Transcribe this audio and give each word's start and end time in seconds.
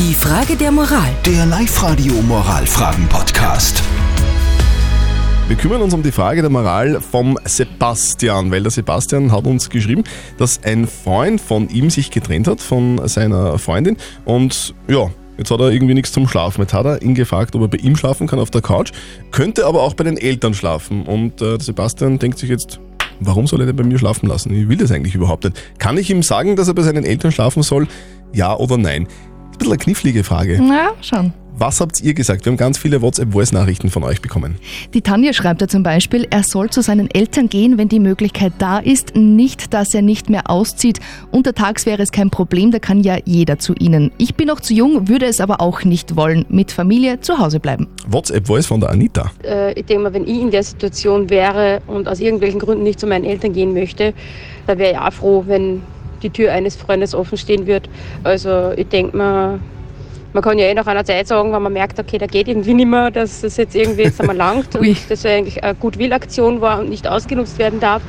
Die 0.00 0.14
Frage 0.14 0.56
der 0.56 0.72
Moral. 0.72 1.10
Der 1.26 1.44
Live-Radio 1.44 2.14
Moralfragen-Podcast. 2.22 3.82
Wir 5.46 5.56
kümmern 5.56 5.82
uns 5.82 5.92
um 5.92 6.02
die 6.02 6.10
Frage 6.10 6.40
der 6.40 6.50
Moral 6.50 7.02
vom 7.02 7.38
Sebastian, 7.44 8.50
weil 8.50 8.62
der 8.62 8.70
Sebastian 8.70 9.30
hat 9.30 9.44
uns 9.44 9.68
geschrieben, 9.68 10.04
dass 10.38 10.62
ein 10.62 10.86
Freund 10.86 11.38
von 11.38 11.68
ihm 11.68 11.90
sich 11.90 12.10
getrennt 12.10 12.48
hat 12.48 12.62
von 12.62 13.06
seiner 13.08 13.58
Freundin 13.58 13.98
und 14.24 14.74
ja, 14.88 15.10
jetzt 15.36 15.50
hat 15.50 15.60
er 15.60 15.70
irgendwie 15.70 15.92
nichts 15.92 16.12
zum 16.12 16.26
Schlafen. 16.26 16.62
Jetzt 16.62 16.72
hat 16.72 16.86
er 16.86 17.02
ihn 17.02 17.14
gefragt, 17.14 17.54
ob 17.54 17.60
er 17.60 17.68
bei 17.68 17.76
ihm 17.76 17.94
schlafen 17.94 18.26
kann 18.26 18.38
auf 18.38 18.50
der 18.50 18.62
Couch, 18.62 18.92
könnte 19.32 19.66
aber 19.66 19.82
auch 19.82 19.92
bei 19.92 20.04
den 20.04 20.16
Eltern 20.16 20.54
schlafen 20.54 21.02
und 21.02 21.42
äh, 21.42 21.58
der 21.58 21.60
Sebastian 21.60 22.18
denkt 22.18 22.38
sich 22.38 22.48
jetzt, 22.48 22.80
warum 23.20 23.46
soll 23.46 23.60
er 23.60 23.66
denn 23.66 23.76
bei 23.76 23.84
mir 23.84 23.98
schlafen 23.98 24.30
lassen? 24.30 24.50
Ich 24.54 24.66
will 24.66 24.78
das 24.78 24.92
eigentlich 24.92 25.14
überhaupt 25.14 25.44
nicht. 25.44 25.60
Kann 25.78 25.98
ich 25.98 26.08
ihm 26.08 26.22
sagen, 26.22 26.56
dass 26.56 26.68
er 26.68 26.74
bei 26.74 26.84
seinen 26.84 27.04
Eltern 27.04 27.32
schlafen 27.32 27.62
soll? 27.62 27.86
Ja 28.32 28.56
oder 28.56 28.78
nein? 28.78 29.06
Bisschen 29.60 29.72
eine 29.74 29.78
knifflige 29.78 30.24
Frage. 30.24 30.58
Na, 30.58 30.92
schon. 31.02 31.34
Was 31.58 31.82
habt 31.82 32.00
ihr 32.00 32.14
gesagt? 32.14 32.46
Wir 32.46 32.52
haben 32.52 32.56
ganz 32.56 32.78
viele 32.78 33.02
WhatsApp-Voice-Nachrichten 33.02 33.90
von 33.90 34.02
euch 34.04 34.22
bekommen. 34.22 34.54
Die 34.94 35.02
Tanja 35.02 35.34
schreibt 35.34 35.60
ja 35.60 35.68
zum 35.68 35.82
Beispiel, 35.82 36.26
er 36.30 36.42
soll 36.44 36.70
zu 36.70 36.80
seinen 36.80 37.10
Eltern 37.10 37.50
gehen, 37.50 37.76
wenn 37.76 37.90
die 37.90 38.00
Möglichkeit 38.00 38.54
da 38.56 38.78
ist. 38.78 39.14
Nicht, 39.14 39.74
dass 39.74 39.92
er 39.92 40.00
nicht 40.00 40.30
mehr 40.30 40.48
auszieht. 40.48 41.00
Untertags 41.30 41.84
wäre 41.84 42.02
es 42.02 42.10
kein 42.10 42.30
Problem, 42.30 42.70
da 42.70 42.78
kann 42.78 43.00
ja 43.00 43.18
jeder 43.26 43.58
zu 43.58 43.74
ihnen. 43.74 44.12
Ich 44.16 44.34
bin 44.34 44.46
noch 44.46 44.60
zu 44.60 44.72
jung, 44.72 45.08
würde 45.08 45.26
es 45.26 45.42
aber 45.42 45.60
auch 45.60 45.84
nicht 45.84 46.16
wollen. 46.16 46.46
Mit 46.48 46.72
Familie 46.72 47.20
zu 47.20 47.36
Hause 47.36 47.60
bleiben. 47.60 47.86
WhatsApp-Voice 48.08 48.64
von 48.64 48.80
der 48.80 48.88
Anita. 48.88 49.30
Äh, 49.44 49.78
ich 49.78 49.84
denke 49.84 50.04
mal, 50.04 50.14
wenn 50.14 50.26
ich 50.26 50.40
in 50.40 50.50
der 50.50 50.62
Situation 50.62 51.28
wäre 51.28 51.82
und 51.86 52.08
aus 52.08 52.20
irgendwelchen 52.20 52.60
Gründen 52.60 52.84
nicht 52.84 52.98
zu 52.98 53.06
meinen 53.06 53.26
Eltern 53.26 53.52
gehen 53.52 53.74
möchte, 53.74 54.14
dann 54.66 54.78
wäre 54.78 54.92
ich 54.92 54.98
auch 54.98 55.12
froh, 55.12 55.44
wenn 55.46 55.82
die 56.22 56.30
Tür 56.30 56.52
eines 56.52 56.76
Freundes 56.76 57.14
offen 57.14 57.38
stehen 57.38 57.66
wird. 57.66 57.88
Also 58.24 58.72
ich 58.76 58.88
denke 58.88 59.16
mal, 59.16 59.60
man 60.32 60.42
kann 60.42 60.58
ja 60.58 60.66
eh 60.66 60.74
nach 60.74 60.86
einer 60.86 61.04
Zeit 61.04 61.26
sagen, 61.26 61.52
wenn 61.52 61.62
man 61.62 61.72
merkt, 61.72 61.98
okay, 61.98 62.18
da 62.18 62.26
geht 62.26 62.48
irgendwie 62.48 62.74
nicht 62.74 62.86
mehr, 62.86 63.10
dass 63.10 63.40
das 63.40 63.56
jetzt 63.56 63.74
irgendwie 63.74 64.02
jetzt 64.02 64.20
einmal 64.20 64.36
langt 64.36 64.76
und 64.78 65.10
das 65.10 65.26
eigentlich 65.26 65.62
eine 65.64 65.74
Gutwillaktion 65.74 66.60
war 66.60 66.80
und 66.80 66.88
nicht 66.88 67.08
ausgenutzt 67.08 67.58
werden 67.58 67.80
darf. 67.80 68.02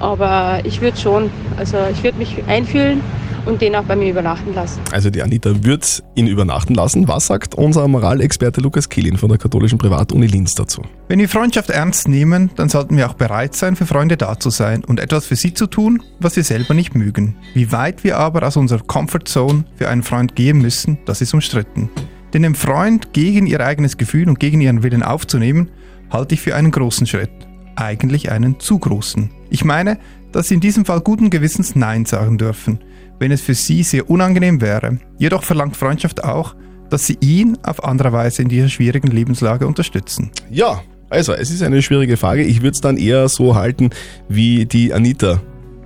Aber 0.00 0.60
ich 0.64 0.80
würde 0.80 0.96
schon, 0.96 1.30
also 1.56 1.76
ich 1.92 2.02
würde 2.02 2.18
mich 2.18 2.36
einfühlen 2.48 3.00
und 3.48 3.62
den 3.62 3.74
auch 3.74 3.84
bei 3.84 3.96
mir 3.96 4.10
übernachten 4.10 4.54
lassen. 4.54 4.80
Also 4.92 5.10
die 5.10 5.22
Anita 5.22 5.64
wird 5.64 6.02
ihn 6.14 6.26
übernachten 6.26 6.74
lassen. 6.74 7.08
Was 7.08 7.26
sagt 7.26 7.54
unser 7.54 7.88
Moralexperte 7.88 8.60
Lukas 8.60 8.88
Kehlin 8.88 9.16
von 9.16 9.30
der 9.30 9.38
katholischen 9.38 9.78
Privatuni 9.78 10.26
Linz 10.26 10.54
dazu? 10.54 10.82
Wenn 11.08 11.18
wir 11.18 11.28
Freundschaft 11.28 11.70
ernst 11.70 12.08
nehmen, 12.08 12.50
dann 12.56 12.68
sollten 12.68 12.96
wir 12.96 13.08
auch 13.08 13.14
bereit 13.14 13.56
sein, 13.56 13.74
für 13.74 13.86
Freunde 13.86 14.16
da 14.16 14.38
zu 14.38 14.50
sein 14.50 14.84
und 14.84 15.00
etwas 15.00 15.26
für 15.26 15.36
sie 15.36 15.54
zu 15.54 15.66
tun, 15.66 16.02
was 16.20 16.36
wir 16.36 16.44
selber 16.44 16.74
nicht 16.74 16.94
mögen. 16.94 17.36
Wie 17.54 17.72
weit 17.72 18.04
wir 18.04 18.18
aber 18.18 18.46
aus 18.46 18.56
unserer 18.56 18.82
Comfortzone 18.86 19.64
für 19.76 19.88
einen 19.88 20.02
Freund 20.02 20.36
gehen 20.36 20.58
müssen, 20.58 20.98
das 21.06 21.22
ist 21.22 21.32
umstritten. 21.32 21.90
Denn 22.34 22.42
den 22.42 22.54
Freund 22.54 23.14
gegen 23.14 23.46
ihr 23.46 23.60
eigenes 23.60 23.96
Gefühl 23.96 24.28
und 24.28 24.38
gegen 24.38 24.60
ihren 24.60 24.82
Willen 24.82 25.02
aufzunehmen, 25.02 25.70
halte 26.10 26.34
ich 26.34 26.42
für 26.42 26.54
einen 26.54 26.70
großen 26.70 27.06
Schritt. 27.06 27.30
Eigentlich 27.76 28.30
einen 28.30 28.60
zu 28.60 28.78
großen. 28.78 29.30
Ich 29.50 29.64
meine, 29.64 29.98
dass 30.38 30.46
sie 30.46 30.54
in 30.54 30.60
diesem 30.60 30.84
Fall 30.84 31.00
guten 31.00 31.30
Gewissens 31.30 31.74
Nein 31.74 32.04
sagen 32.04 32.38
dürfen, 32.38 32.78
wenn 33.18 33.32
es 33.32 33.40
für 33.40 33.54
sie 33.54 33.82
sehr 33.82 34.08
unangenehm 34.08 34.60
wäre. 34.60 34.98
Jedoch 35.18 35.42
verlangt 35.42 35.76
Freundschaft 35.76 36.22
auch, 36.22 36.54
dass 36.90 37.06
sie 37.06 37.18
ihn 37.20 37.58
auf 37.64 37.82
andere 37.82 38.12
Weise 38.12 38.42
in 38.42 38.48
dieser 38.48 38.68
schwierigen 38.68 39.08
Lebenslage 39.08 39.66
unterstützen. 39.66 40.30
Ja, 40.48 40.80
also 41.10 41.32
es 41.32 41.50
ist 41.50 41.64
eine 41.64 41.82
schwierige 41.82 42.16
Frage. 42.16 42.44
Ich 42.44 42.58
würde 42.62 42.70
es 42.70 42.80
dann 42.80 42.98
eher 42.98 43.28
so 43.28 43.56
halten 43.56 43.90
wie 44.28 44.64
die 44.64 44.94
Anita 44.94 45.42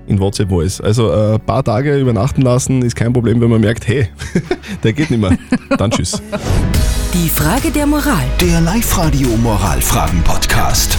in 0.07 0.19
WhatsApp 0.19 0.51
Voice. 0.51 0.83
Also 0.83 1.11
äh, 1.11 1.37
ein 1.37 1.41
paar 1.41 1.65
Tage 1.65 1.99
übernachten 1.99 2.43
lassen 2.43 2.83
ist 2.83 2.95
kein 2.95 3.15
Problem, 3.15 3.41
wenn 3.41 3.49
man 3.49 3.63
merkt, 3.63 3.89
hey, 3.89 4.09
der 4.83 4.93
geht 4.93 5.11
nicht 5.11 5.21
mehr. 5.21 5.39
Dann 5.79 5.91
tschüss. 5.91 6.21
Die 7.15 7.31
Frage 7.31 7.71
der 7.71 7.87
Moral. 7.87 8.27
Der 8.39 8.61
Live-Radio 8.61 9.29
Moralfragen-Podcast. 9.29 10.99